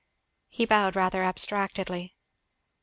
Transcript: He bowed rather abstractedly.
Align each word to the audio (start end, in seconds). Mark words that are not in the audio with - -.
He 0.49 0.65
bowed 0.65 0.95
rather 0.95 1.21
abstractedly. 1.23 2.15